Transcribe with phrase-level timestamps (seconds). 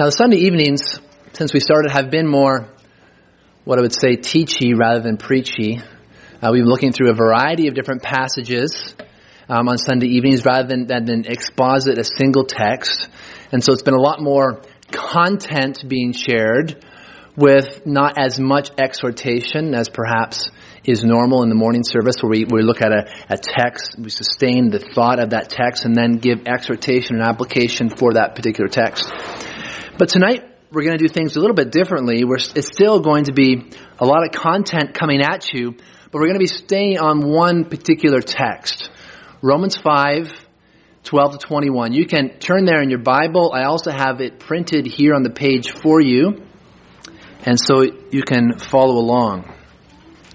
[0.00, 0.98] Now, the Sunday evenings,
[1.34, 2.66] since we started, have been more
[3.64, 5.78] what I would say teachy rather than preachy.
[6.40, 8.94] Uh, we've been looking through a variety of different passages
[9.50, 13.10] um, on Sunday evenings rather than, than exposit a single text.
[13.52, 16.82] And so it's been a lot more content being shared
[17.36, 20.48] with not as much exhortation as perhaps
[20.82, 24.08] is normal in the morning service where we, we look at a, a text, we
[24.08, 28.68] sustain the thought of that text and then give exhortation and application for that particular
[28.70, 29.12] text.
[30.00, 30.42] But tonight
[30.72, 32.24] we're going to do things a little bit differently.
[32.24, 36.28] We're, it's still going to be a lot of content coming at you, but we're
[36.28, 38.88] going to be staying on one particular text.
[39.42, 40.32] Romans 5,
[41.04, 41.92] 12 to 21.
[41.92, 43.52] You can turn there in your Bible.
[43.52, 46.46] I also have it printed here on the page for you,
[47.44, 49.52] and so you can follow along.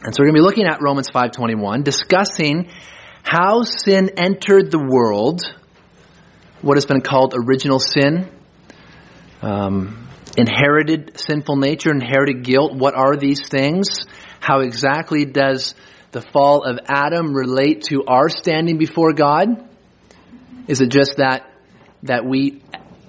[0.03, 2.69] And so we're going to be looking at Romans 5:21, discussing
[3.23, 5.41] how sin entered the world,
[6.61, 8.29] what has been called original sin,
[9.45, 12.73] um, inherited sinful nature, inherited guilt.
[12.73, 14.05] What are these things?
[14.39, 15.75] How exactly does
[16.11, 19.69] the fall of Adam relate to our standing before God?
[20.67, 21.51] Is it just that
[22.03, 22.63] that we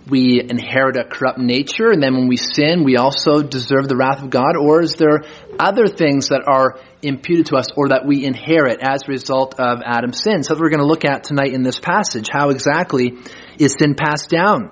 [0.08, 4.22] we inherit a corrupt nature and then when we sin we also deserve the wrath
[4.22, 5.24] of God or is there
[5.58, 9.80] other things that are imputed to us or that we inherit as a result of
[9.84, 10.42] Adam's sin?
[10.42, 12.28] So we're going to look at tonight in this passage.
[12.30, 13.14] How exactly
[13.58, 14.70] is sin passed down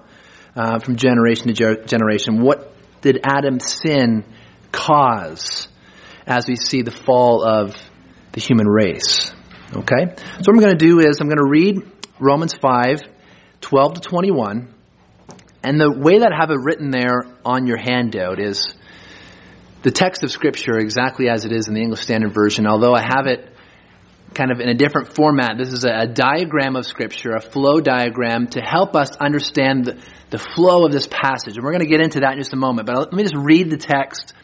[0.56, 2.42] uh, from generation to ger- generation?
[2.42, 4.24] What did Adam's sin
[4.72, 5.68] cause
[6.26, 7.76] as we see the fall of
[8.32, 9.32] the human race?
[9.72, 10.14] Okay?
[10.16, 11.82] So what I'm going to do is I'm going to read
[12.18, 13.02] Romans 5,
[13.60, 14.74] 12 to 21
[15.64, 18.74] and the way that I have it written there on your handout is
[19.82, 23.00] the text of Scripture exactly as it is in the English Standard Version, although I
[23.00, 23.53] have it
[24.34, 25.56] kind of in a different format.
[25.58, 29.98] This is a, diagram of Scripture, a flow diagram to help us understand the,
[30.30, 31.56] the flow of this passage.
[31.56, 32.86] And we're going to get into that in just a moment.
[32.86, 34.34] But let me just read the text,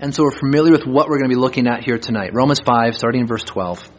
[0.00, 2.30] and so we're familiar with what we're going to be looking at here tonight.
[2.32, 3.90] Romans 5, starting in verse 12.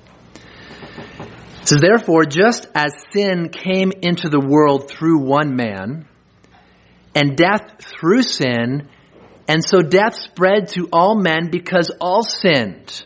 [1.62, 6.07] It says, Therefore, just as sin came into the world through one man,
[7.16, 8.88] and death through sin,
[9.47, 13.06] and so death spread to all men because all sinned.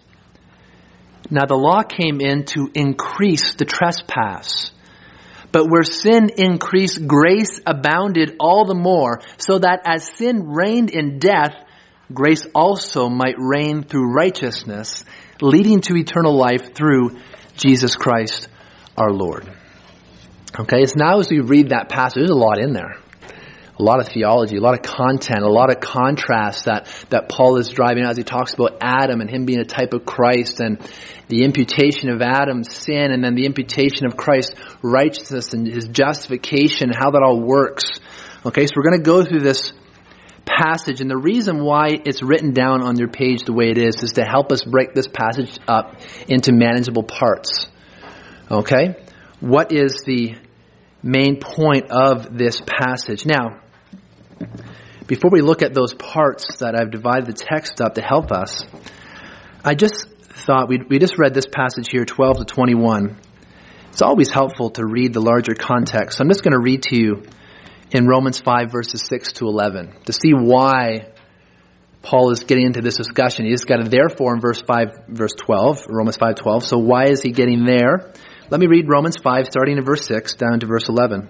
[1.31, 4.71] Now the law came in to increase the trespass.
[5.53, 11.19] But where sin increased, grace abounded all the more, so that as sin reigned in
[11.19, 11.55] death,
[12.13, 15.05] grace also might reign through righteousness,
[15.41, 17.17] leading to eternal life through
[17.55, 18.49] Jesus Christ
[18.97, 19.49] our Lord.
[20.59, 23.00] Okay, so now as we read that passage, there's a lot in there
[23.81, 27.57] a lot of theology, a lot of content, a lot of contrast that, that Paul
[27.57, 30.79] is driving as he talks about Adam and him being a type of Christ and
[31.29, 36.91] the imputation of Adam's sin and then the imputation of Christ's righteousness and his justification,
[36.95, 37.99] how that all works.
[38.45, 39.73] Okay, so we're going to go through this
[40.45, 44.03] passage and the reason why it's written down on your page the way it is
[44.03, 47.67] is to help us break this passage up into manageable parts.
[48.49, 48.95] Okay?
[49.39, 50.35] What is the
[51.01, 53.25] main point of this passage?
[53.25, 53.61] Now,
[55.07, 58.63] before we look at those parts that I've divided the text up to help us,
[59.63, 60.07] I just
[60.45, 63.17] thought we we just read this passage here, 12 to 21.
[63.91, 66.17] It's always helpful to read the larger context.
[66.17, 67.23] So I'm just going to read to you
[67.91, 71.07] in Romans 5 verses 6 to 11 to see why
[72.01, 73.45] Paul is getting into this discussion.
[73.45, 76.65] He's got a therefore in verse 5, verse 12, Romans 5, 12.
[76.65, 78.13] So why is he getting there?
[78.49, 81.29] Let me read Romans 5, starting in verse 6 down to verse 11.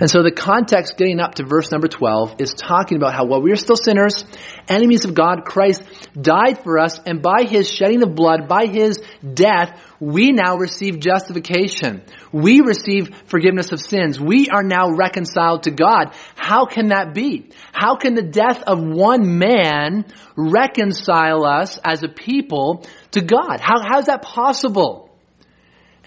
[0.00, 3.42] And so the context getting up to verse number 12 is talking about how while
[3.42, 4.24] we are still sinners,
[4.68, 5.82] enemies of God, Christ
[6.20, 9.02] died for us, and by his shedding of blood, by his
[9.34, 12.02] death, we now receive justification.
[12.32, 14.20] We receive forgiveness of sins.
[14.20, 16.14] We are now reconciled to God.
[16.36, 17.50] How can that be?
[17.72, 20.04] How can the death of one man
[20.36, 23.58] reconcile us as a people to God?
[23.60, 25.10] How, how is that possible?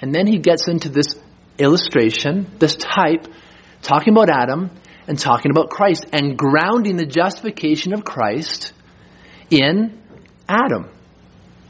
[0.01, 1.15] And then he gets into this
[1.57, 3.27] illustration, this type
[3.81, 4.71] talking about Adam
[5.07, 8.73] and talking about Christ and grounding the justification of Christ
[9.49, 9.99] in
[10.47, 10.89] Adam.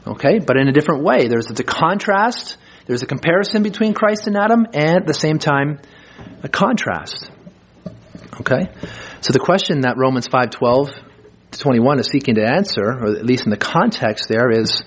[0.06, 1.28] Okay, but in a different way.
[1.28, 2.56] There's a contrast,
[2.86, 5.78] there's a comparison between Christ and Adam, and at the same time,
[6.42, 7.30] a contrast.
[8.40, 8.68] Okay?
[9.20, 10.90] So the question that Romans 5:12
[11.52, 14.82] to 21 is seeking to answer, or at least in the context there, is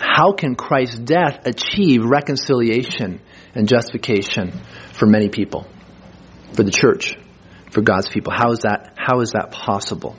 [0.00, 3.20] how can Christ's death achieve reconciliation
[3.54, 4.52] and justification
[4.92, 5.66] for many people?
[6.52, 7.16] For the church,
[7.70, 8.32] for God's people.
[8.32, 10.16] How is that, how is that possible?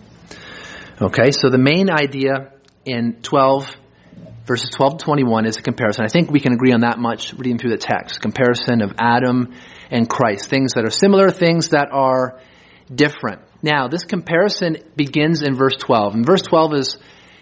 [1.02, 2.52] Okay, so the main idea
[2.86, 3.76] in 12,
[4.46, 6.06] verses 12 to 21 is a comparison.
[6.06, 8.22] I think we can agree on that much reading through the text.
[8.22, 9.54] Comparison of Adam
[9.90, 10.50] and Christ.
[10.50, 12.40] Things that are similar, things that are
[12.94, 13.42] different.
[13.62, 16.16] Now, this comparison begins in verse 12.
[16.16, 16.98] And verse 12 is,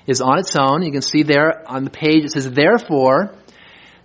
[0.08, 0.84] is on its own.
[0.84, 3.36] You can see there on the page it says, Therefore,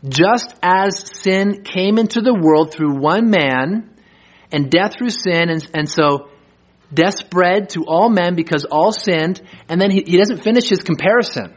[0.08, 3.93] just as sin came into the world through one man,
[4.54, 5.50] and death through sin.
[5.50, 6.30] And, and so
[6.92, 9.42] death spread to all men because all sinned.
[9.68, 11.54] And then he, he doesn't finish his comparison.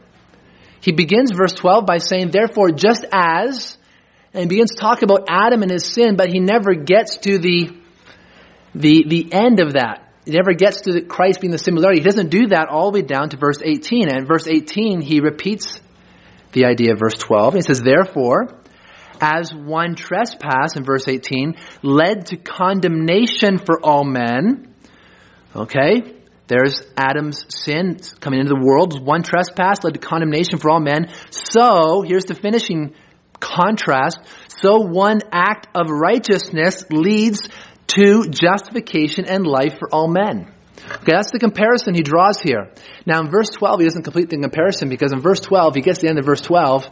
[0.80, 3.76] He begins verse 12 by saying, therefore, just as,
[4.34, 7.76] and begins to talk about Adam and his sin, but he never gets to the,
[8.74, 10.12] the, the end of that.
[10.24, 12.00] He never gets to Christ being the similarity.
[12.00, 14.08] He doesn't do that all the way down to verse 18.
[14.08, 15.80] And verse 18, he repeats
[16.52, 17.54] the idea of verse 12.
[17.54, 18.57] He says, therefore,
[19.20, 24.74] as one trespass in verse 18 led to condemnation for all men.
[25.54, 26.14] Okay?
[26.46, 29.04] There's Adam's sin coming into the world.
[29.04, 31.12] One trespass led to condemnation for all men.
[31.30, 32.94] So, here's the finishing
[33.40, 34.20] contrast.
[34.48, 37.48] So one act of righteousness leads
[37.88, 40.52] to justification and life for all men.
[40.86, 42.70] Okay, that's the comparison he draws here.
[43.06, 45.98] Now in verse 12, he doesn't complete the comparison because in verse 12, he gets
[45.98, 46.88] to the end of verse 12,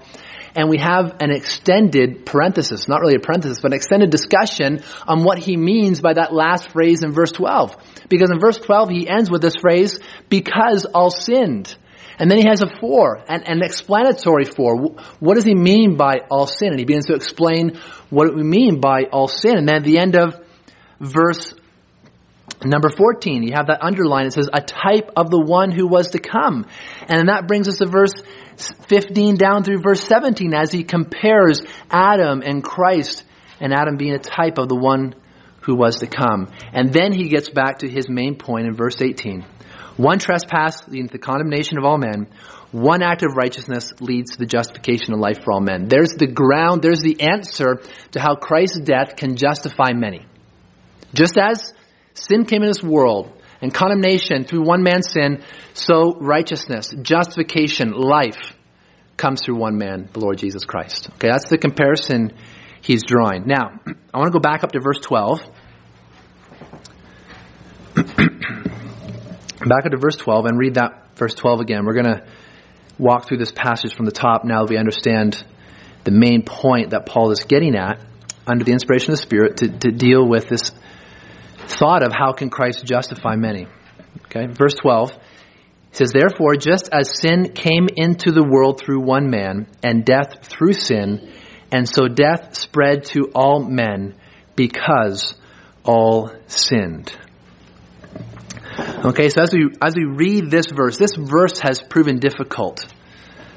[0.54, 5.22] and we have an extended parenthesis, not really a parenthesis, but an extended discussion on
[5.22, 7.76] what he means by that last phrase in verse 12.
[8.08, 11.76] Because in verse 12 he ends with this phrase, because all sinned.
[12.18, 14.94] And then he has a for, an, an explanatory for.
[15.20, 16.68] What does he mean by all sin?
[16.68, 17.78] And he begins to explain
[18.08, 19.58] what we mean by all sin.
[19.58, 20.40] And then at the end of
[20.98, 21.52] verse
[22.64, 24.26] Number 14, you have that underline.
[24.26, 26.66] It says, a type of the one who was to come.
[27.08, 28.14] And that brings us to verse
[28.88, 31.60] 15 down through verse 17 as he compares
[31.90, 33.24] Adam and Christ
[33.60, 35.14] and Adam being a type of the one
[35.62, 36.50] who was to come.
[36.72, 39.44] And then he gets back to his main point in verse 18.
[39.96, 42.28] One trespass leads to the condemnation of all men.
[42.70, 45.88] One act of righteousness leads to the justification of life for all men.
[45.88, 47.80] There's the ground, there's the answer
[48.12, 50.26] to how Christ's death can justify many.
[51.14, 51.72] Just as
[52.16, 55.42] sin came in this world, and condemnation through one man's sin,
[55.74, 58.54] so righteousness, justification, life
[59.16, 61.08] comes through one man, the Lord Jesus Christ.
[61.14, 62.32] Okay, that's the comparison
[62.82, 63.46] he's drawing.
[63.46, 63.80] Now,
[64.14, 65.40] I want to go back up to verse 12.
[67.96, 71.86] back up to verse 12 and read that verse 12 again.
[71.86, 72.26] We're going to
[72.98, 75.42] walk through this passage from the top now that we understand
[76.04, 78.00] the main point that Paul is getting at
[78.46, 80.70] under the inspiration of the Spirit to, to deal with this
[81.66, 83.66] thought of how can Christ justify many.
[84.26, 85.16] Okay, verse 12
[85.92, 90.74] says, Therefore, just as sin came into the world through one man, and death through
[90.74, 91.32] sin,
[91.72, 94.14] and so death spread to all men
[94.54, 95.34] because
[95.84, 97.12] all sinned.
[98.78, 102.86] Okay, so as we as we read this verse, this verse has proven difficult.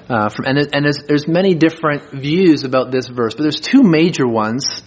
[0.08, 3.84] Uh, from, and and there's, there's many different views about this verse, but there's two
[3.84, 4.82] major ones.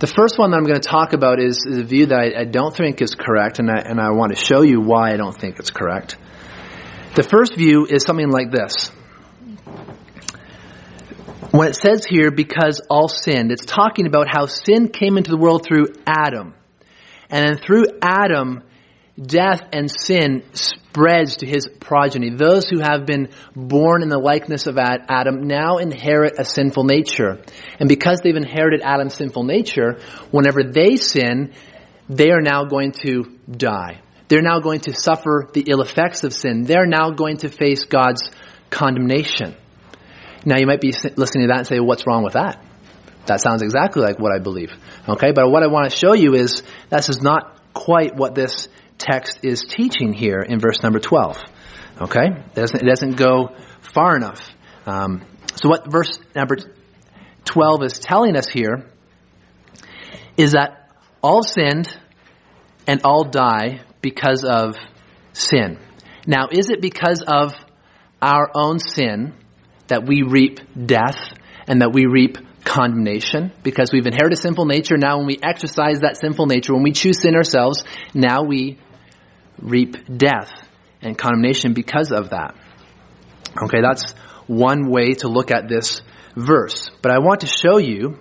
[0.00, 2.40] The first one that I'm going to talk about is, is a view that I,
[2.42, 5.16] I, don't think is correct, and I, and I want to show you why I
[5.16, 6.16] don't think it's correct.
[7.16, 8.92] The first view is something like this.
[11.50, 15.36] When it says here, because all sinned, it's talking about how sin came into the
[15.36, 16.54] world through Adam.
[17.28, 18.62] And then through Adam,
[19.20, 20.44] death and sin
[20.98, 22.30] spreads to his progeny.
[22.30, 27.40] Those who have been born in the likeness of Adam now inherit a sinful nature.
[27.78, 30.00] And because they've inherited Adam's sinful nature,
[30.32, 31.52] whenever they sin,
[32.08, 34.00] they are now going to die.
[34.26, 36.64] They're now going to suffer the ill effects of sin.
[36.64, 38.28] They're now going to face God's
[38.70, 39.54] condemnation.
[40.44, 42.64] Now you might be listening to that and say, what's wrong with that?
[43.26, 44.72] That sounds exactly like what I believe.
[45.08, 48.68] Okay, but what I want to show you is this is not quite what this
[48.98, 51.38] text is teaching here in verse number 12.
[52.00, 52.26] Okay?
[52.26, 54.48] It doesn't, it doesn't go far enough.
[54.86, 55.24] Um,
[55.56, 56.56] so what verse number
[57.44, 58.86] 12 is telling us here
[60.36, 60.90] is that
[61.22, 61.88] all sinned
[62.86, 64.76] and all die because of
[65.32, 65.78] sin.
[66.26, 67.54] Now, is it because of
[68.20, 69.34] our own sin
[69.88, 71.18] that we reap death
[71.66, 74.96] and that we reap condemnation because we've inherited a sinful nature.
[74.96, 77.82] Now, when we exercise that sinful nature, when we choose sin ourselves,
[78.14, 78.78] now we
[79.60, 80.50] reap death
[81.00, 82.54] and condemnation because of that.
[83.62, 84.12] Okay, that's
[84.46, 86.00] one way to look at this
[86.36, 86.90] verse.
[87.02, 88.18] But I want to show you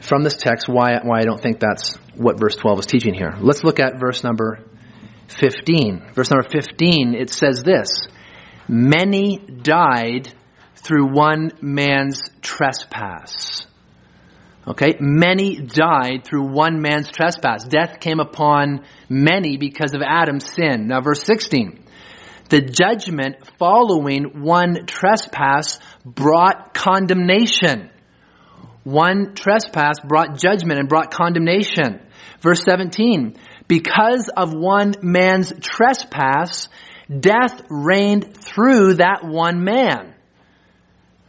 [0.00, 3.36] from this text why, why I don't think that's what verse 12 is teaching here.
[3.40, 4.60] Let's look at verse number
[5.28, 6.12] 15.
[6.14, 7.88] Verse number 15, it says this
[8.68, 10.32] Many died
[10.76, 13.66] through one man's trespass.
[14.68, 17.64] Okay, many died through one man's trespass.
[17.64, 20.88] Death came upon many because of Adam's sin.
[20.88, 21.86] Now, verse 16.
[22.50, 27.88] The judgment following one trespass brought condemnation.
[28.84, 32.00] One trespass brought judgment and brought condemnation.
[32.40, 33.36] Verse 17.
[33.68, 36.68] Because of one man's trespass,
[37.08, 40.14] death reigned through that one man.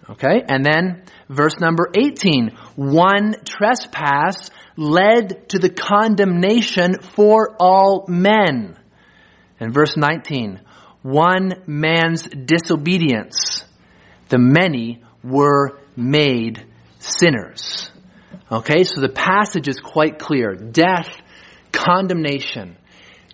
[0.09, 2.57] Okay, and then verse number 18.
[2.79, 8.77] One trespass led to the condemnation for all men.
[9.59, 10.61] And verse 19.
[11.01, 13.65] One man's disobedience.
[14.29, 16.65] The many were made
[16.99, 17.91] sinners.
[18.49, 20.55] Okay, so the passage is quite clear.
[20.55, 21.09] Death,
[21.73, 22.77] condemnation,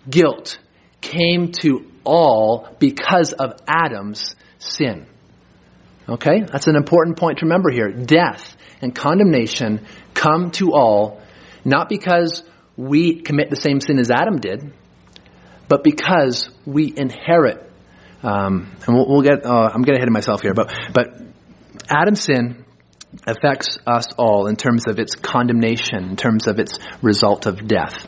[0.09, 0.57] guilt
[1.01, 5.05] came to all because of Adam's sin.
[6.07, 6.41] Okay?
[6.41, 7.91] That's an important point to remember here.
[7.91, 11.21] Death and condemnation come to all,
[11.63, 12.43] not because
[12.77, 14.73] we commit the same sin as Adam did,
[15.67, 17.61] but because we inherit.
[18.21, 21.21] Um, and we'll, we'll get, uh, I'm getting ahead of myself here, but, but
[21.89, 22.65] Adam's sin
[23.25, 28.07] affects us all in terms of its condemnation, in terms of its result of death.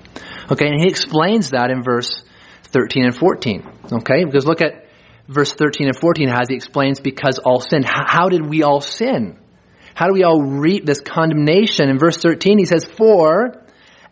[0.52, 2.24] Okay, and he explains that in verse
[2.64, 3.64] 13 and 14.
[3.94, 4.87] Okay, because look at
[5.28, 7.84] verse 13 and 14 has he explains because all sin.
[7.86, 9.38] How did we all sin?
[9.94, 11.90] How do we all reap this condemnation?
[11.90, 13.64] In verse 13 he says, for,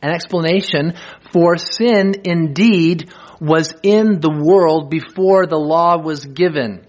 [0.02, 0.94] an explanation,
[1.32, 6.86] for sin indeed was in the world before the law was given.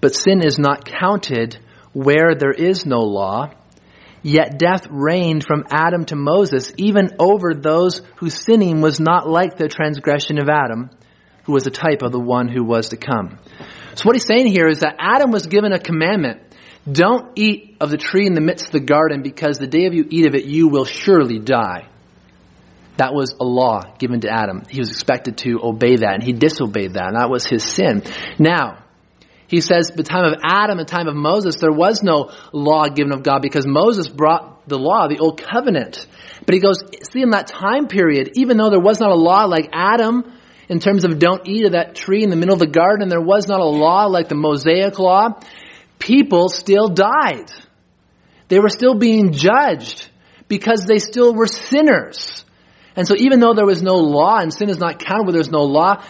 [0.00, 1.58] But sin is not counted
[1.92, 3.52] where there is no law.
[4.22, 9.56] Yet death reigned from Adam to Moses, even over those whose sinning was not like
[9.56, 10.90] the transgression of Adam
[11.46, 13.38] who was a type of the one who was to come.
[13.94, 16.42] So what he's saying here is that Adam was given a commandment.
[16.90, 19.94] Don't eat of the tree in the midst of the garden because the day of
[19.94, 21.88] you eat of it, you will surely die.
[22.96, 24.62] That was a law given to Adam.
[24.68, 28.02] He was expected to obey that and he disobeyed that and that was his sin.
[28.38, 28.84] Now,
[29.48, 33.12] he says the time of Adam and time of Moses, there was no law given
[33.12, 36.06] of God because Moses brought the law, the old covenant.
[36.44, 39.44] But he goes, see in that time period, even though there was not a law
[39.44, 40.32] like Adam
[40.68, 43.08] in terms of don't eat of that tree in the middle of the garden.
[43.08, 45.40] There was not a law like the Mosaic law.
[45.98, 47.50] People still died.
[48.48, 50.08] They were still being judged
[50.48, 52.44] because they still were sinners.
[52.94, 55.50] And so even though there was no law and sin is not counted where there's
[55.50, 56.02] no law,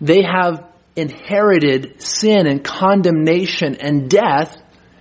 [0.00, 0.66] they have
[0.96, 4.56] inherited sin and condemnation and death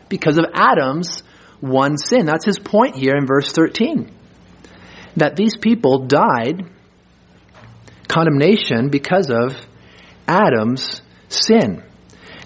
[0.10, 1.24] because of Adam's
[1.60, 2.26] one sin.
[2.26, 4.12] That's his point here in verse 13.
[5.18, 6.70] That these people died
[8.12, 9.56] condemnation because of
[10.28, 11.84] Adam's sin.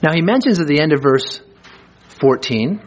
[0.03, 1.41] Now he mentions at the end of verse
[2.19, 2.81] 14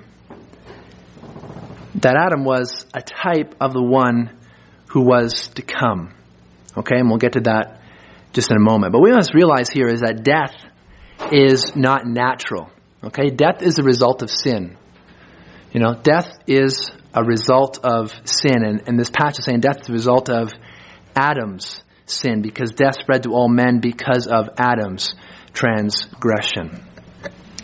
[1.96, 4.30] that Adam was a type of the one
[4.88, 6.14] who was to come.
[6.76, 7.80] Okay, and we'll get to that
[8.32, 8.92] just in a moment.
[8.92, 10.54] But we must realize here is that death
[11.32, 12.70] is not natural.
[13.02, 13.30] Okay?
[13.30, 14.76] Death is a result of sin.
[15.72, 18.64] You know, death is a result of sin.
[18.64, 20.52] And, and this passage is saying death is a result of
[21.16, 25.14] Adam's sin because death spread to all men because of Adam's
[25.52, 26.84] transgression.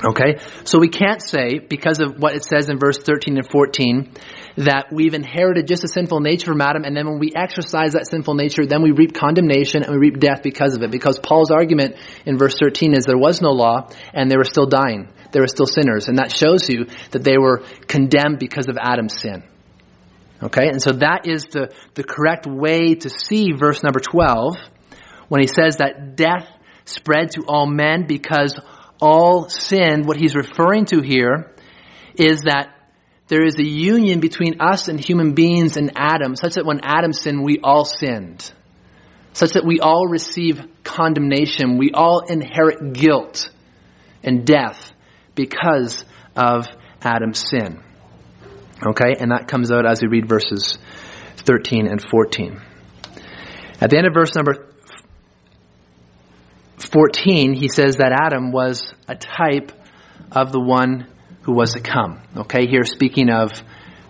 [0.04, 0.38] Okay?
[0.64, 4.12] So we can't say, because of what it says in verse 13 and 14,
[4.56, 8.06] that we've inherited just a sinful nature from Adam, and then when we exercise that
[8.08, 10.90] sinful nature, then we reap condemnation and we reap death because of it.
[10.90, 11.96] Because Paul's argument
[12.26, 15.08] in verse 13 is there was no law, and they were still dying.
[15.32, 16.08] They were still sinners.
[16.08, 19.42] And that shows you that they were condemned because of Adam's sin.
[20.42, 20.68] Okay?
[20.68, 24.56] And so that is the, the correct way to see verse number 12
[25.28, 26.48] when he says that death
[26.84, 28.58] spread to all men because
[29.00, 30.06] all sinned.
[30.06, 31.52] What he's referring to here
[32.14, 32.70] is that
[33.28, 37.12] there is a union between us and human beings and Adam, such that when Adam
[37.12, 38.52] sinned, we all sinned.
[39.32, 41.78] Such that we all receive condemnation.
[41.78, 43.50] We all inherit guilt
[44.22, 44.92] and death
[45.34, 46.04] because
[46.36, 46.66] of
[47.02, 47.82] Adam's sin.
[48.86, 49.16] Okay?
[49.18, 50.78] And that comes out as we read verses
[51.36, 52.60] 13 and 14.
[53.80, 54.68] At the end of verse number
[56.78, 59.72] 14, he says that Adam was a type
[60.32, 61.08] of the one
[61.42, 62.22] who was to come.
[62.36, 63.50] Okay, here speaking of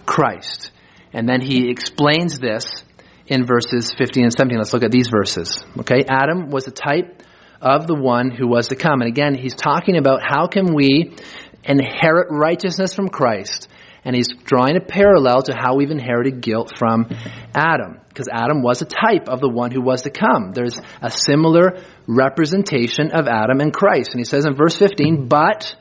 [0.07, 0.71] Christ.
[1.13, 2.85] And then he explains this
[3.27, 4.59] in verses 15 and 17.
[4.59, 5.65] Let's look at these verses.
[5.81, 7.23] Okay, Adam was a type
[7.61, 9.01] of the one who was to come.
[9.01, 11.17] And again, he's talking about how can we
[11.65, 13.69] inherit righteousness from Christ.
[14.05, 17.09] And he's drawing a parallel to how we've inherited guilt from
[17.55, 18.01] Adam.
[18.09, 20.53] Because Adam was a type of the one who was to come.
[20.53, 24.11] There's a similar representation of Adam and Christ.
[24.11, 25.75] And he says in verse 15, but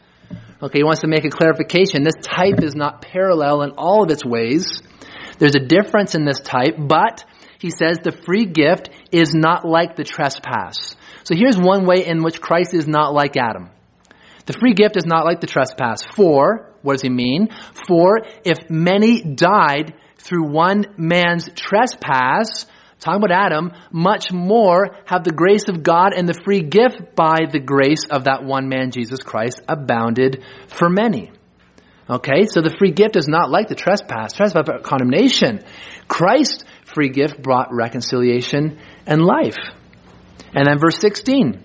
[0.64, 2.04] Okay, he wants to make a clarification.
[2.04, 4.82] This type is not parallel in all of its ways.
[5.38, 7.26] There's a difference in this type, but
[7.60, 10.96] he says the free gift is not like the trespass.
[11.26, 13.72] So here's one way in which Christ is not like Adam.
[14.46, 16.04] The free gift is not like the trespass.
[16.04, 17.50] For, what does he mean?
[17.88, 22.66] For if many died through one man's trespass,
[23.00, 27.40] talking about Adam, much more have the grace of God and the free gift by
[27.52, 31.32] the grace of that one man, Jesus Christ, abounded for many.
[32.10, 34.34] Okay, so the free gift is not like the trespass.
[34.34, 35.62] Trespass condemnation.
[36.08, 39.58] Christ's free gift brought reconciliation and life.
[40.54, 41.64] And then verse 16,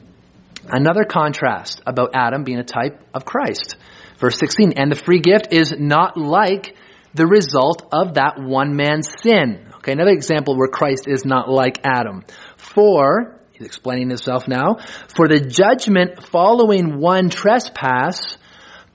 [0.69, 3.77] another contrast about Adam being a type of Christ.
[4.19, 6.77] Verse 16, and the free gift is not like
[7.15, 9.67] the result of that one man's sin.
[9.77, 12.25] Okay, another example where Christ is not like Adam.
[12.57, 14.79] For, he's explaining himself now,
[15.09, 18.37] for the judgment following one trespass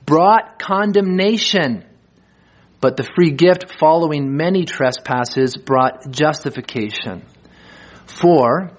[0.06, 1.86] brought condemnation,
[2.82, 7.26] but the free gift following many trespasses brought justification.
[8.06, 8.72] For,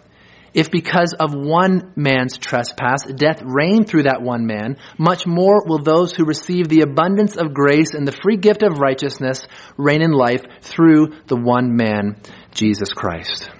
[0.54, 5.82] if because of one man's trespass death reigned through that one man, much more will
[5.82, 10.12] those who receive the abundance of grace and the free gift of righteousness reign in
[10.12, 12.16] life through the one man,
[12.52, 13.50] Jesus Christ.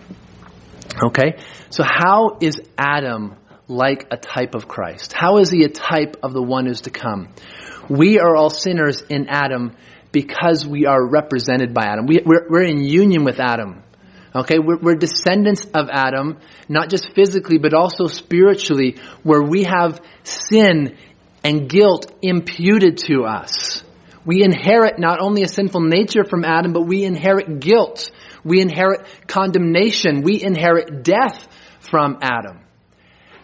[1.05, 1.39] Okay?
[1.71, 5.13] So how is Adam like a type of Christ?
[5.13, 7.29] How is he a type of the one who's to come?
[7.89, 9.77] We are all sinners in Adam
[10.13, 12.07] because we are represented by Adam.
[12.07, 13.84] We, are in union with Adam.
[14.35, 20.01] Okay, we're, we're, descendants of Adam, not just physically, but also spiritually, where we have
[20.25, 20.97] sin
[21.45, 23.85] and guilt imputed to us.
[24.27, 28.11] We inherit not only a sinful nature from Adam, but we inherit guilt.
[28.43, 30.23] We inherit condemnation.
[30.23, 31.47] We inherit death
[31.81, 32.61] from Adam.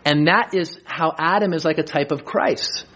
[0.04, 2.86] And that is how Adam is like a type of Christ.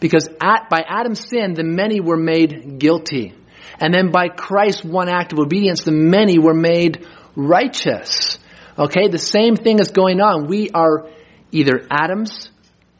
[0.00, 3.34] Because at, by Adam's sin, the many were made guilty.
[3.78, 8.38] And then by Christ's one act of obedience, the many were made righteous.
[8.78, 10.46] Okay, the same thing is going on.
[10.46, 11.08] We are
[11.52, 12.50] either Adam's,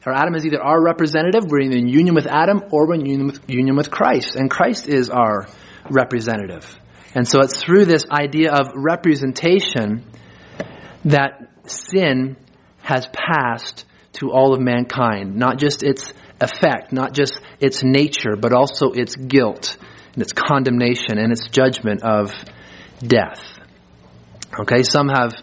[0.05, 3.27] or Adam is either our representative, we're in union with Adam, or we're in union
[3.27, 4.35] with, union with Christ.
[4.35, 5.47] And Christ is our
[5.89, 6.77] representative.
[7.13, 10.03] And so it's through this idea of representation
[11.05, 12.37] that sin
[12.81, 15.35] has passed to all of mankind.
[15.35, 19.77] Not just its effect, not just its nature, but also its guilt
[20.13, 22.31] and its condemnation and its judgment of
[22.99, 23.41] death.
[24.59, 25.33] Okay, some have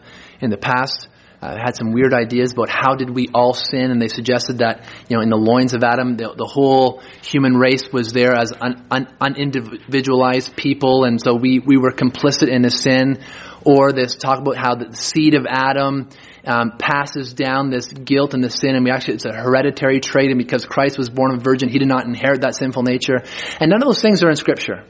[0.40, 1.08] in the past
[1.42, 4.84] uh, had some weird ideas about how did we all sin, and they suggested that
[5.08, 8.52] you know in the loins of Adam, the, the whole human race was there as
[8.52, 13.18] un, un, unindividualized people, and so we we were complicit in a sin.
[13.64, 16.08] Or this talk about how the seed of Adam
[16.44, 20.30] um, passes down this guilt and the sin, and we actually it's a hereditary trait,
[20.30, 23.18] and because Christ was born of a virgin, he did not inherit that sinful nature,
[23.60, 24.84] and none of those things are in Scripture.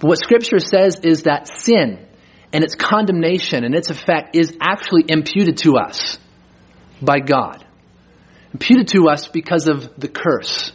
[0.00, 2.05] But what Scripture says is that sin
[2.52, 6.18] and its condemnation and its effect is actually imputed to us.
[7.02, 7.64] by God.
[8.52, 10.72] Imputed to us because of the curse.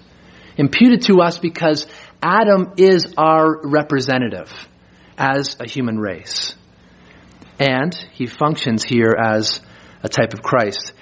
[0.58, 1.88] Imputed to us because
[2.22, 4.52] Adam is our representative
[5.18, 6.56] as a human race.
[7.58, 9.62] And he functions here as
[10.04, 10.94] a type of Christ.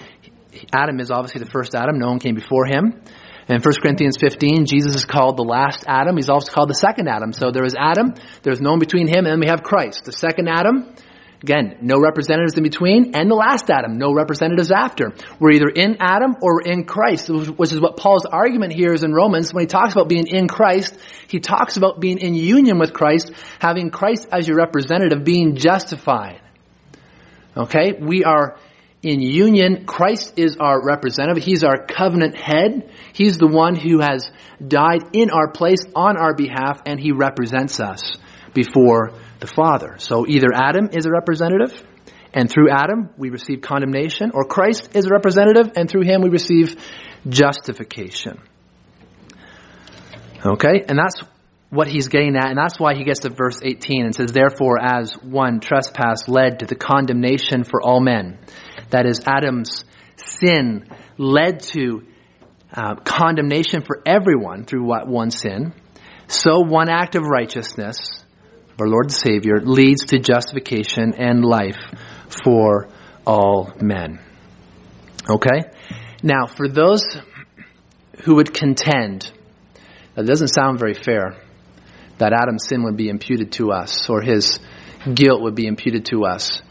[0.74, 2.00] Adam is obviously the first Adam.
[2.00, 3.02] No one came before him.
[3.50, 6.18] In 1 Corinthians 15, Jesus is called the last Adam.
[6.18, 7.34] He's also called the second Adam.
[7.34, 10.06] So there is Adam, there's no one between him, and then we have Christ.
[10.06, 10.94] The second Adam,
[11.42, 15.16] again, no representatives in between, and the last Adam, no representatives after.
[15.40, 19.04] We're either in Adam or we're in Christ, which is what Paul's argument here is
[19.04, 19.52] in Romans.
[19.52, 20.96] When he talks about being in Christ,
[21.28, 26.40] he talks about being in union with Christ, having Christ as your representative, being justified.
[27.58, 27.94] Okay?
[28.00, 28.60] We are
[29.02, 29.86] in union.
[29.86, 31.44] Christ is our representative.
[31.44, 32.92] He's our covenant head.
[33.14, 34.30] He's the one who has
[34.66, 38.18] died in our place on our behalf and he represents us
[38.54, 39.96] before the Father.
[40.00, 41.82] So either Adam is a representative
[42.34, 46.30] and through Adam we receive condemnation or Christ is a representative and through him we
[46.30, 46.76] receive
[47.28, 48.42] justification.
[50.46, 50.84] Okay?
[50.88, 51.22] And that's
[51.70, 54.78] what he's getting at, and that's why he gets to verse 18 and says, Therefore,
[54.82, 58.40] as one trespass led to the condemnation for all men,
[58.90, 59.84] that is, Adam's
[60.16, 62.04] sin led to
[62.74, 65.74] uh, condemnation for everyone through what one sin,
[66.28, 68.24] so one act of righteousness
[68.74, 71.80] of our Lord and Savior leads to justification and life
[72.44, 72.90] for
[73.26, 74.20] all men.
[75.30, 75.70] Okay?
[76.22, 77.04] Now, for those
[78.24, 79.32] who would contend,
[80.16, 81.36] that doesn't sound very fair
[82.18, 84.60] that Adam's sin would be imputed to us or his
[85.14, 86.62] guilt would be imputed to us.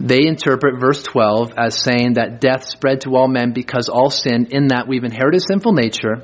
[0.00, 4.52] They interpret verse 12 as saying that death spread to all men because all sinned
[4.52, 6.22] in that we've inherited sinful nature.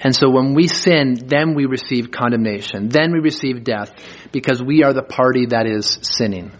[0.00, 2.88] And so when we sin, then we receive condemnation.
[2.88, 3.92] Then we receive death
[4.32, 6.52] because we are the party that is sinning.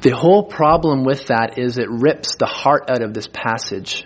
[0.00, 4.04] The whole problem with that is it rips the heart out of this passage.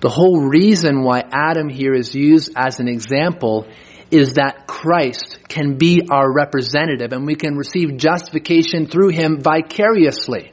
[0.00, 3.66] The whole reason why Adam here is used as an example
[4.10, 10.52] is that Christ can be our representative and we can receive justification through him vicariously.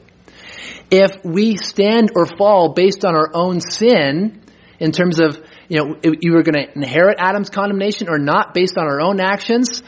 [0.90, 4.42] If we stand or fall based on our own sin,
[4.78, 5.38] in terms of,
[5.68, 9.20] you know, you were going to inherit Adam's condemnation or not based on our own
[9.20, 9.82] actions,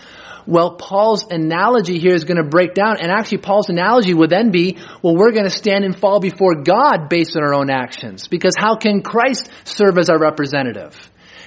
[0.46, 4.50] well, Paul's analogy here is going to break down, and actually Paul's analogy would then
[4.50, 8.28] be, well, we're going to stand and fall before God based on our own actions,
[8.28, 10.96] because how can Christ serve as our representative?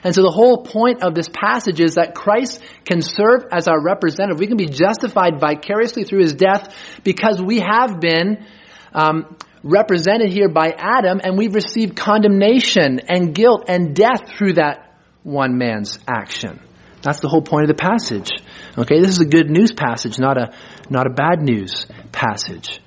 [0.03, 3.81] And so the whole point of this passage is that Christ can serve as our
[3.81, 4.39] representative.
[4.39, 8.45] We can be justified vicariously through his death because we have been
[8.93, 14.97] um, represented here by Adam and we've received condemnation and guilt and death through that
[15.23, 16.59] one man's action.
[17.03, 18.31] That's the whole point of the passage.
[18.77, 20.53] Okay, this is a good news passage, not a,
[20.89, 22.79] not a bad news passage.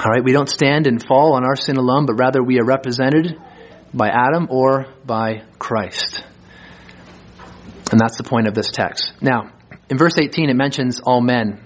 [0.00, 2.64] All right, we don't stand and fall on our sin alone, but rather we are
[2.64, 3.36] represented
[3.92, 6.22] by Adam or by Christ.
[7.90, 9.12] And that's the point of this text.
[9.20, 9.50] Now,
[9.88, 11.60] in verse 18, it mentions all men.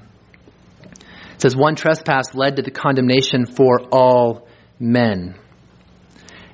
[1.35, 4.47] It says, One trespass led to the condemnation for all
[4.79, 5.37] men.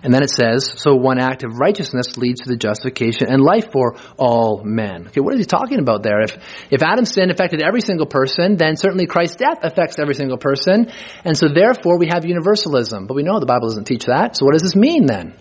[0.03, 3.73] And then it says, so one act of righteousness leads to the justification and life
[3.73, 5.09] for all men.
[5.09, 6.21] Okay, what is he talking about there?
[6.21, 6.37] If,
[6.71, 10.93] if Adam's sin affected every single person, then certainly Christ's death affects every single person.
[11.25, 13.07] And so therefore we have universalism.
[13.07, 14.37] But we know the Bible doesn't teach that.
[14.37, 15.35] So what does this mean then?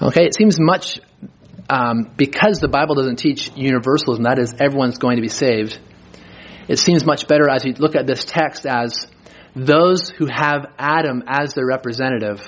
[0.00, 1.00] Okay, it seems much,
[1.70, 5.78] um, because the Bible doesn't teach universalism, that is, everyone's going to be saved,
[6.68, 9.06] it seems much better as you look at this text as
[9.54, 12.42] those who have Adam as their representative,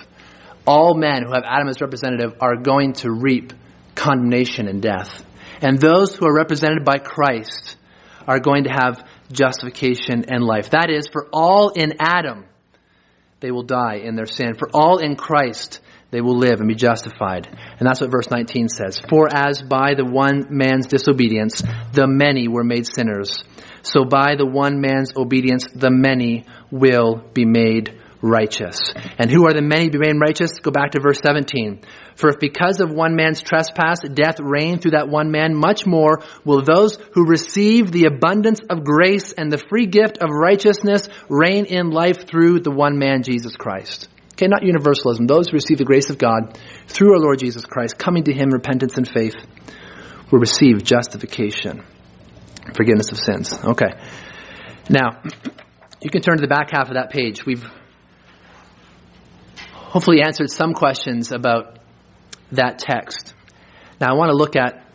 [0.67, 3.55] all men who have Adam as representative are going to reap
[3.95, 5.25] condemnation and death.
[5.63, 7.77] And those who are represented by Christ
[8.27, 10.71] are going to have justification and life.
[10.71, 12.45] That is, for all in Adam,
[13.41, 14.55] they will die in their sin.
[14.55, 17.47] For all in Christ, they will live and be justified.
[17.79, 19.01] And that's what verse 19 says.
[19.09, 23.43] For as by the one man's disobedience, the many were made sinners,
[23.83, 28.81] so by the one man's obedience, the many will be made righteous.
[29.19, 30.59] And who are the many be made righteous?
[30.59, 31.83] Go back to verse 17.
[32.17, 36.23] For if because of one man's trespass death reigned through that one man, much more
[36.45, 41.65] will those who receive the abundance of grace and the free gift of righteousness reign
[41.67, 44.09] in life through the one man, Jesus Christ.
[44.39, 45.27] Okay, not universalism.
[45.27, 48.51] Those who receive the grace of God through our Lord Jesus Christ, coming to Him,
[48.51, 49.35] repentance and faith,
[50.31, 51.83] will receive justification,
[52.73, 53.53] forgiveness of sins.
[53.65, 53.95] Okay.
[54.89, 55.23] Now,
[56.01, 57.45] you can turn to the back half of that page.
[57.45, 57.69] We've
[59.73, 61.81] hopefully answered some questions about
[62.53, 63.35] that text.
[64.01, 64.87] Now, I want to look at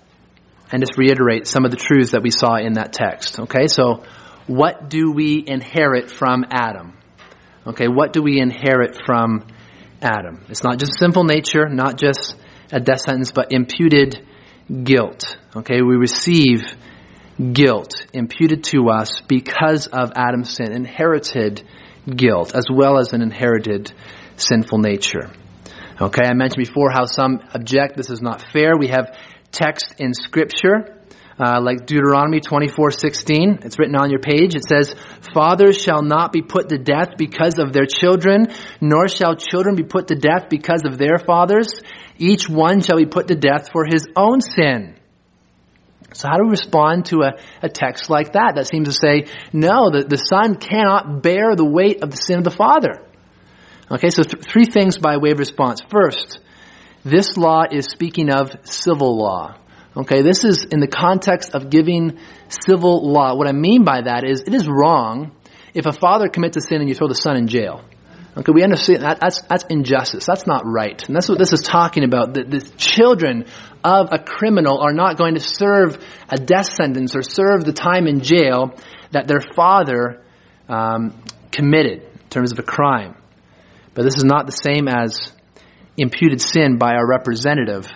[0.71, 3.41] and just reiterate some of the truths that we saw in that text.
[3.41, 4.05] Okay, so
[4.47, 6.97] what do we inherit from Adam?
[7.65, 9.45] Okay, what do we inherit from
[10.03, 10.45] Adam.
[10.49, 12.35] It's not just sinful nature, not just
[12.71, 14.25] a death sentence, but imputed
[14.83, 15.37] guilt.
[15.55, 16.75] Okay, we receive
[17.53, 21.63] guilt imputed to us because of Adam's sin, inherited
[22.05, 23.91] guilt, as well as an inherited
[24.35, 25.31] sinful nature.
[25.99, 28.77] Okay, I mentioned before how some object this is not fair.
[28.77, 29.17] We have
[29.51, 30.97] text in Scripture,
[31.39, 33.65] uh, like Deuteronomy 24:16.
[33.65, 34.55] It's written on your page.
[34.55, 34.95] It says,
[35.33, 38.47] "Fathers shall not be put to death because of their children,
[38.81, 41.69] nor shall children be put to death because of their fathers.
[42.17, 44.95] Each one shall be put to death for his own sin."
[46.13, 48.53] So how do we respond to a, a text like that?
[48.55, 52.37] That seems to say, no, the, the son cannot bear the weight of the sin
[52.37, 53.01] of the father.
[53.89, 55.81] Okay, so th- three things by way of response.
[55.89, 56.39] First,
[57.03, 59.55] this law is speaking of civil law.
[59.95, 62.17] Okay, this is in the context of giving
[62.49, 63.35] civil law.
[63.35, 65.31] What I mean by that is it is wrong
[65.73, 67.83] if a father commits a sin and you throw the son in jail.
[68.35, 70.25] Okay, we understand that that's, that's injustice.
[70.25, 70.99] That's not right.
[71.07, 72.33] And that's what this is talking about.
[72.33, 73.45] The, the children
[73.83, 78.07] of a criminal are not going to serve a death sentence or serve the time
[78.07, 78.75] in jail
[79.11, 80.23] that their father
[80.67, 83.15] um, committed in terms of a crime.
[83.93, 85.31] But this is not the same as
[85.95, 87.87] imputed sin by our representative,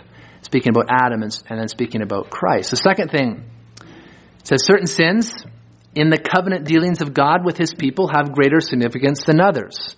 [0.42, 2.72] speaking about Adam and, and then speaking about Christ.
[2.72, 3.44] The second thing
[4.44, 5.34] says certain sins
[5.96, 9.96] in the covenant dealings of God with his people have greater significance than others.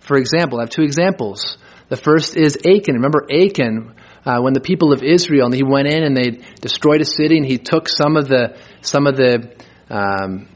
[0.00, 1.56] For example, I have two examples.
[1.88, 2.94] The first is Achan.
[2.94, 7.00] Remember Achan, uh, when the people of Israel, and he went in and they destroyed
[7.00, 9.54] a city, and he took some of the some of the
[9.88, 10.48] um,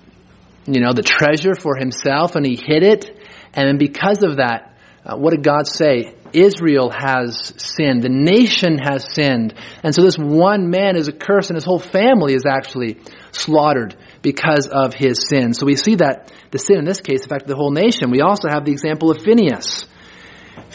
[0.67, 3.11] you know the treasure for himself, and he hid it.
[3.55, 4.74] And then because of that,
[5.05, 6.15] uh, what did God say?
[6.33, 8.03] Israel has sinned.
[8.03, 9.55] The nation has sinned.
[9.83, 12.99] And so this one man is a curse and his whole family is actually
[13.31, 15.55] slaughtered because of his sin.
[15.55, 18.11] So we see that the sin in this case affected the whole nation.
[18.11, 19.87] We also have the example of Phineas.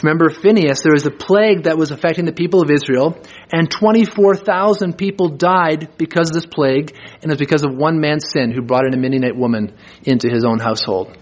[0.02, 3.18] Remember Phineas, there was a plague that was affecting the people of Israel,
[3.52, 8.30] and 24,000 people died because of this plague, and it was because of one man's
[8.30, 11.16] sin who brought in a Midianite woman into his own household.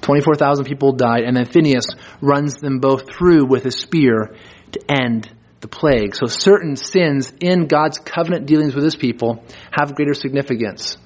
[0.00, 1.86] 24,000 people died, and then Phineas
[2.20, 4.34] runs them both through with a spear
[4.72, 6.14] to end the plague.
[6.14, 10.96] So certain sins in God's covenant dealings with his people have greater significance.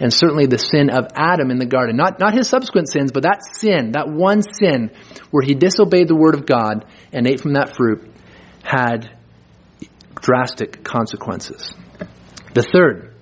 [0.00, 3.24] And certainly the sin of Adam in the garden, not, not his subsequent sins, but
[3.24, 4.92] that sin, that one sin
[5.30, 8.08] where he disobeyed the word of God and ate from that fruit
[8.62, 9.10] had
[10.14, 11.74] drastic consequences.
[12.54, 13.14] The third,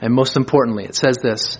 [0.00, 1.58] and most importantly, it says this,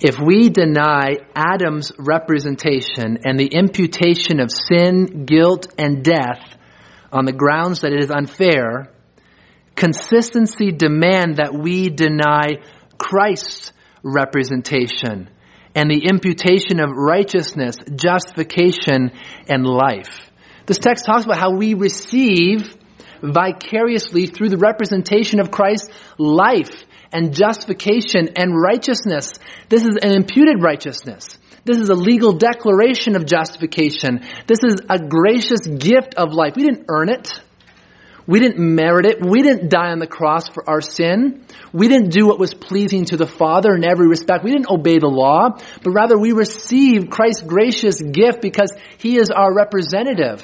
[0.00, 6.56] if we deny Adam's representation and the imputation of sin, guilt, and death
[7.12, 8.92] on the grounds that it is unfair,
[9.74, 12.62] consistency demand that we deny
[12.98, 15.30] Christ's representation
[15.74, 19.12] and the imputation of righteousness, justification,
[19.48, 20.30] and life.
[20.64, 22.76] This text talks about how we receive
[23.22, 29.32] vicariously through the representation of Christ life and justification and righteousness.
[29.68, 31.38] This is an imputed righteousness.
[31.64, 34.20] This is a legal declaration of justification.
[34.46, 36.54] This is a gracious gift of life.
[36.56, 37.32] We didn't earn it.
[38.26, 39.24] We didn't merit it.
[39.24, 41.44] We didn't die on the cross for our sin.
[41.72, 44.42] We didn't do what was pleasing to the Father in every respect.
[44.42, 49.30] We didn't obey the law, but rather we received Christ's gracious gift because He is
[49.30, 50.42] our representative.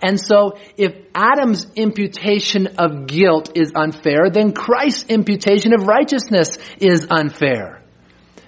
[0.00, 7.08] And so if Adam's imputation of guilt is unfair, then Christ's imputation of righteousness is
[7.10, 7.82] unfair.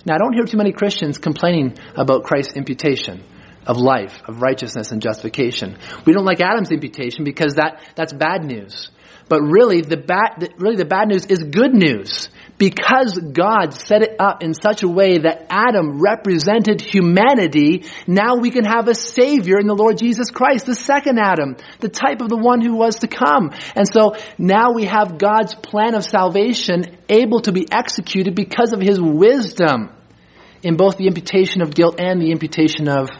[0.04, 3.24] Now I don't hear too many Christians complaining about Christ's imputation
[3.66, 5.76] of life, of righteousness and justification.
[6.04, 8.90] We don't like Adam's imputation because that, that's bad news.
[9.28, 12.28] But really, the bad, really the bad news is good news.
[12.58, 18.50] Because God set it up in such a way that Adam represented humanity, now we
[18.50, 22.30] can have a Savior in the Lord Jesus Christ, the second Adam, the type of
[22.30, 23.50] the one who was to come.
[23.74, 28.80] And so now we have God's plan of salvation able to be executed because of
[28.80, 29.90] His wisdom
[30.62, 33.10] in both the imputation of guilt and the imputation of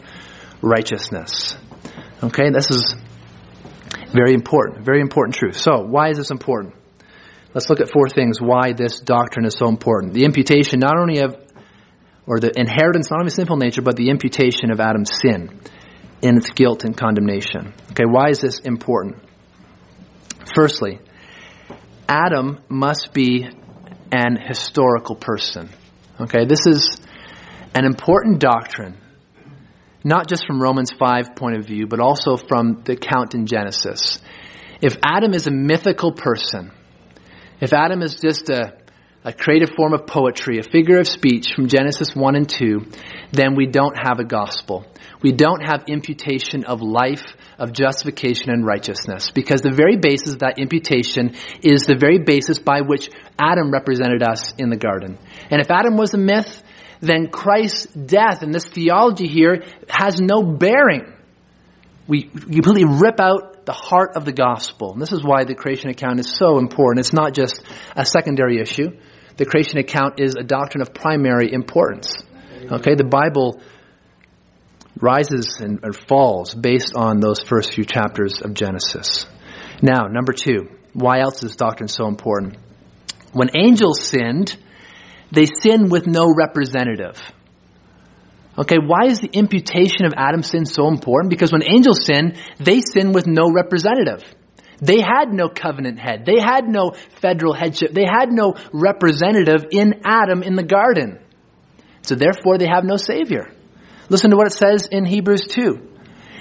[0.61, 1.55] righteousness.
[2.23, 2.95] Okay, this is
[4.11, 5.57] very important, very important truth.
[5.57, 6.73] So, why is this important?
[7.53, 10.13] Let's look at four things why this doctrine is so important.
[10.13, 11.35] The imputation not only of,
[12.25, 15.59] or the inheritance not only of sinful nature, but the imputation of Adam's sin
[16.21, 17.73] in its guilt and condemnation.
[17.91, 19.17] Okay, why is this important?
[20.55, 20.99] Firstly,
[22.07, 23.47] Adam must be
[24.11, 25.69] an historical person.
[26.19, 26.99] Okay, this is
[27.75, 28.97] an important doctrine
[30.07, 34.21] not just from Romans 5 point of view, but also from the account in Genesis.
[34.81, 36.71] If Adam is a mythical person,
[37.59, 38.77] if Adam is just a,
[39.25, 42.85] a creative form of poetry, a figure of speech from Genesis 1 and 2,
[43.33, 44.85] then we don't have a gospel.
[45.21, 47.25] We don't have imputation of life,
[47.59, 49.31] of justification and righteousness.
[49.31, 54.23] Because the very basis of that imputation is the very basis by which Adam represented
[54.23, 55.17] us in the garden.
[55.49, 56.63] And if Adam was a myth,
[56.99, 61.13] then Christ's death and this theology here has no bearing.
[62.07, 64.93] We completely rip out the heart of the gospel.
[64.93, 66.99] And this is why the creation account is so important.
[66.99, 67.61] It's not just
[67.95, 68.97] a secondary issue.
[69.35, 72.15] The creation account is a doctrine of primary importance.
[72.71, 73.61] Okay, the Bible
[74.99, 79.27] rises and falls based on those first few chapters of Genesis.
[79.81, 82.57] Now, number two, why else is doctrine so important?
[83.33, 84.57] When angels sinned,
[85.31, 87.19] they sin with no representative.
[88.57, 91.29] Okay, why is the imputation of Adam's sin so important?
[91.29, 94.23] Because when angels sin, they sin with no representative.
[94.79, 96.25] They had no covenant head.
[96.25, 97.93] They had no federal headship.
[97.93, 101.19] They had no representative in Adam in the garden.
[102.01, 103.51] So therefore they have no savior.
[104.09, 105.87] Listen to what it says in Hebrews 2.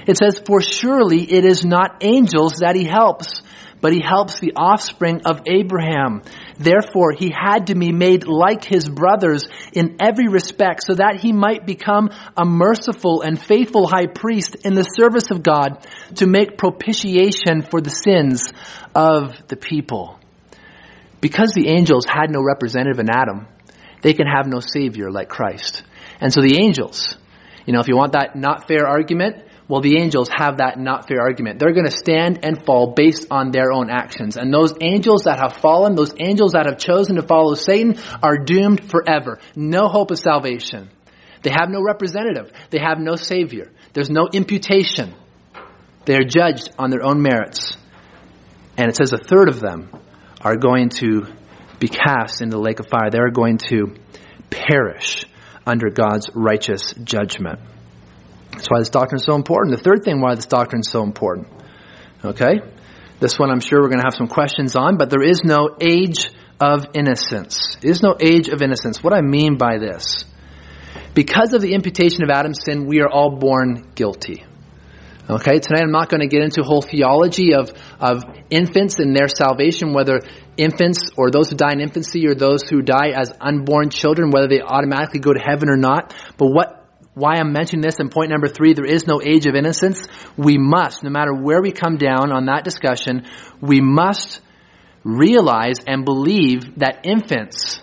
[0.07, 3.43] It says, For surely it is not angels that he helps,
[3.87, 6.21] but he helps the offspring of Abraham.
[6.59, 11.33] Therefore, he had to be made like his brothers in every respect so that he
[11.33, 16.59] might become a merciful and faithful high priest in the service of God to make
[16.59, 18.53] propitiation for the sins
[18.93, 20.19] of the people.
[21.21, 23.47] Because the angels had no representative in Adam,
[24.03, 25.85] they can have no savior like Christ.
[26.21, 27.17] And so the angels,
[27.67, 31.09] you know, if you want that not fair argument, well, the angels have that not
[31.09, 31.59] fair argument.
[31.59, 34.37] They're going to stand and fall based on their own actions.
[34.37, 38.39] And those angels that have fallen, those angels that have chosen to follow Satan, are
[38.39, 39.41] doomed forever.
[39.57, 40.89] No hope of salvation.
[41.43, 42.53] They have no representative.
[42.71, 43.73] They have no savior.
[43.93, 45.15] There's no imputation.
[46.05, 47.77] They are judged on their own merits.
[48.77, 49.91] And it says a third of them
[50.43, 51.27] are going to
[51.81, 53.11] be cast into the lake of fire.
[53.11, 53.97] They're going to
[54.49, 55.25] perish
[55.67, 57.59] under God's righteous judgment.
[58.57, 59.77] That's why this doctrine is so important.
[59.77, 61.49] The third thing why this doctrine is so important.
[62.25, 62.61] Okay?
[63.21, 65.77] This one I'm sure we're going to have some questions on, but there is no
[65.81, 67.77] age of innocence.
[67.81, 69.03] There is no age of innocence.
[69.03, 70.25] What I mean by this?
[71.15, 74.45] Because of the imputation of Adam's sin, we are all born guilty.
[75.29, 79.29] Okay, tonight I'm not going to get into whole theology of, of infants and their
[79.29, 80.21] salvation, whether
[80.57, 84.47] infants or those who die in infancy or those who die as unborn children, whether
[84.47, 86.15] they automatically go to heaven or not.
[86.39, 86.86] But what
[87.17, 90.07] why I'm mentioning this in point number three, there is no age of innocence.
[90.37, 93.25] We must, no matter where we come down on that discussion,
[93.59, 94.43] we must
[95.03, 97.81] realize and believe that infants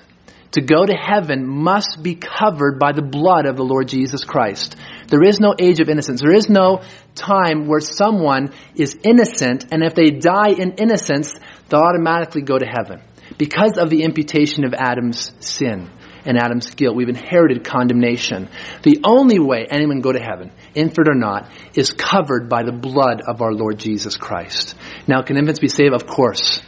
[0.51, 4.75] to go to heaven must be covered by the blood of the Lord Jesus Christ.
[5.07, 6.21] There is no age of innocence.
[6.21, 6.83] There is no
[7.15, 11.33] time where someone is innocent and if they die in innocence,
[11.69, 13.01] they'll automatically go to heaven
[13.39, 15.89] because of the imputation of Adam's sin
[16.25, 16.95] and Adam's guilt.
[16.95, 18.49] We've inherited condemnation.
[18.83, 22.71] The only way anyone can go to heaven, infant or not, is covered by the
[22.71, 24.75] blood of our Lord Jesus Christ.
[25.07, 25.93] Now, can infants be saved?
[25.93, 26.61] Of course.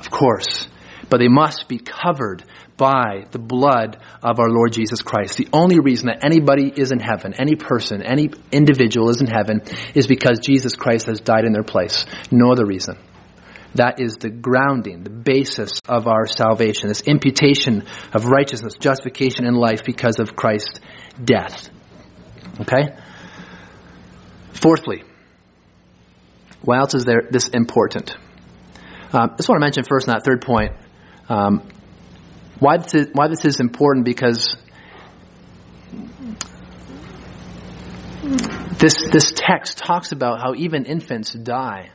[0.00, 0.68] Of course.
[1.10, 2.44] But they must be covered
[2.76, 5.36] by the blood of our Lord Jesus Christ.
[5.36, 9.62] The only reason that anybody is in heaven, any person, any individual is in heaven,
[9.94, 12.04] is because Jesus Christ has died in their place.
[12.30, 12.96] No other reason.
[13.74, 19.54] That is the grounding, the basis of our salvation, this imputation of righteousness, justification in
[19.54, 20.80] life because of Christ's
[21.22, 21.70] death.
[22.60, 22.96] Okay?
[24.52, 25.02] Fourthly,
[26.62, 28.16] why else is there this important?
[29.12, 30.72] Um, I just want to mention first in that third point
[31.28, 31.68] um,
[32.58, 34.56] why, this is, why this is important because
[38.78, 41.90] this, this text talks about how even infants die.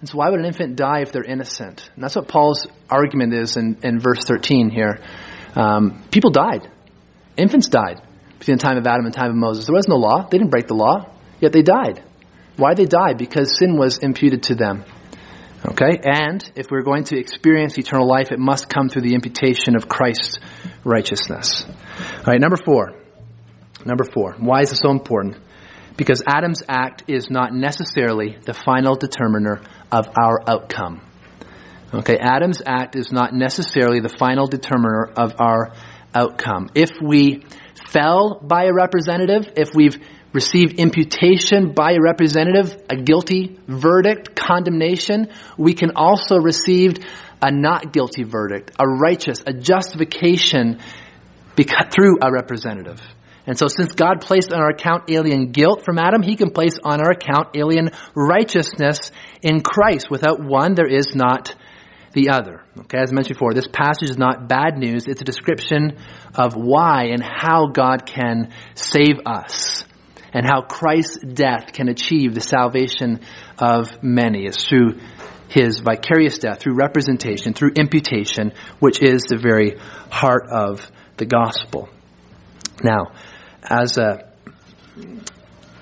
[0.00, 1.90] And so why would an infant die if they're innocent?
[1.94, 5.00] And that's what Paul's argument is in, in verse 13 here.
[5.56, 6.70] Um, people died.
[7.36, 8.00] Infants died
[8.38, 9.66] between the time of Adam and the time of Moses.
[9.66, 10.28] There was no law.
[10.28, 12.02] They didn't break the law, yet they died.
[12.56, 13.18] Why they died?
[13.18, 14.84] Because sin was imputed to them.
[15.64, 15.98] Okay?
[16.02, 19.88] And if we're going to experience eternal life, it must come through the imputation of
[19.88, 20.38] Christ's
[20.84, 21.64] righteousness.
[21.64, 22.94] All right, number four.
[23.84, 24.34] Number four.
[24.38, 25.36] Why is this so important?
[25.96, 29.60] Because Adam's act is not necessarily the final determiner
[29.90, 31.00] of our outcome.
[31.92, 35.72] Okay, Adam's act is not necessarily the final determiner of our
[36.14, 36.68] outcome.
[36.74, 37.44] If we
[37.90, 39.96] fell by a representative, if we've
[40.32, 46.98] received imputation by a representative, a guilty verdict, condemnation, we can also receive
[47.40, 50.80] a not guilty verdict, a righteous, a justification
[51.56, 53.00] because, through a representative.
[53.48, 56.78] And so since God placed on our account alien guilt from Adam, he can place
[56.84, 60.10] on our account alien righteousness in Christ.
[60.10, 61.54] Without one, there is not
[62.12, 62.62] the other.
[62.80, 65.06] Okay, as I mentioned before, this passage is not bad news.
[65.06, 65.96] It's a description
[66.34, 69.86] of why and how God can save us.
[70.32, 73.20] and how Christ's death can achieve the salvation
[73.58, 75.00] of many is through
[75.48, 79.76] his vicarious death, through representation, through imputation, which is the very
[80.10, 81.88] heart of the gospel.
[82.84, 83.12] Now,
[83.68, 84.30] as a,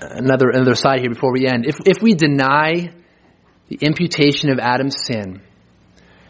[0.01, 2.91] another, another side here before we end, if, if we deny
[3.69, 5.41] the imputation of Adam's sin,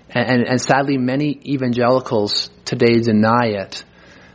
[0.10, 3.84] and, and, and sadly many evangelicals today deny it,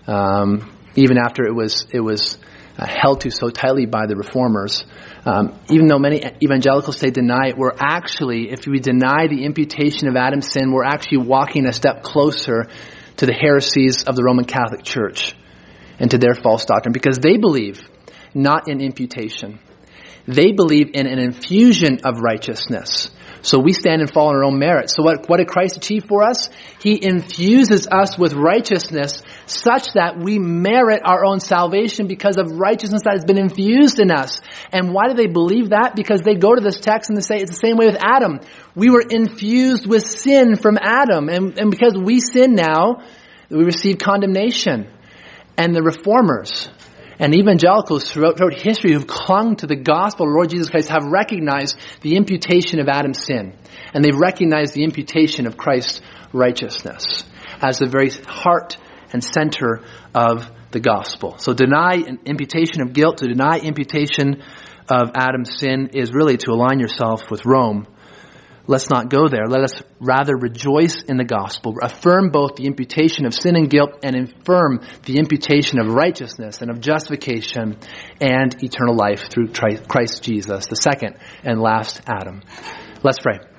[0.06, 2.38] um, even after it was, it was
[2.76, 4.84] uh, held to so tightly by the reformers.
[5.24, 10.08] Um, even though many evangelicals say deny it, we're actually, if we deny the imputation
[10.08, 12.66] of Adam's sin, we're actually walking a step closer
[13.18, 15.34] to the heresies of the Roman Catholic Church
[15.98, 17.88] and to their false doctrine because they believe
[18.34, 19.58] not in imputation.
[20.26, 23.10] They believe in an infusion of righteousness.
[23.44, 24.88] So we stand and fall on our own merit.
[24.88, 26.48] So what, what did Christ achieve for us?
[26.80, 33.02] He infuses us with righteousness such that we merit our own salvation because of righteousness
[33.02, 34.40] that has been infused in us.
[34.70, 35.96] And why do they believe that?
[35.96, 38.38] Because they go to this text and they say it's the same way with Adam.
[38.76, 41.28] We were infused with sin from Adam.
[41.28, 43.02] And, and because we sin now,
[43.50, 44.86] we receive condemnation.
[45.56, 46.68] And the reformers,
[47.18, 51.04] and evangelicals throughout, throughout history who've clung to the gospel of Lord Jesus Christ have
[51.04, 53.54] recognized the imputation of Adam's sin.
[53.94, 56.00] And they've recognized the imputation of Christ's
[56.32, 57.24] righteousness
[57.60, 58.76] as the very heart
[59.12, 59.82] and center
[60.14, 61.36] of the gospel.
[61.38, 64.42] So deny an imputation of guilt, to deny imputation
[64.88, 67.86] of Adam's sin is really to align yourself with Rome
[68.66, 69.46] Let's not go there.
[69.46, 73.98] Let us rather rejoice in the gospel, affirm both the imputation of sin and guilt,
[74.04, 77.76] and affirm the imputation of righteousness and of justification
[78.20, 82.42] and eternal life through Christ Jesus, the second and last Adam.
[83.02, 83.51] Let's pray.